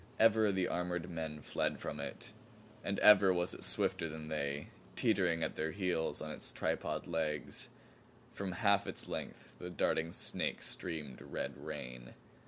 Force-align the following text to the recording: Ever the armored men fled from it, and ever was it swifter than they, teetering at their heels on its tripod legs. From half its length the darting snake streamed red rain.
Ever 0.19 0.51
the 0.51 0.67
armored 0.67 1.11
men 1.11 1.41
fled 1.41 1.79
from 1.79 1.99
it, 1.99 2.33
and 2.83 2.97
ever 3.01 3.31
was 3.31 3.53
it 3.53 3.63
swifter 3.63 4.09
than 4.09 4.29
they, 4.29 4.69
teetering 4.95 5.43
at 5.43 5.55
their 5.55 5.69
heels 5.69 6.23
on 6.23 6.31
its 6.31 6.51
tripod 6.51 7.05
legs. 7.05 7.69
From 8.31 8.53
half 8.53 8.87
its 8.87 9.07
length 9.07 9.53
the 9.59 9.69
darting 9.69 10.11
snake 10.11 10.63
streamed 10.63 11.21
red 11.21 11.55
rain. 11.55 12.15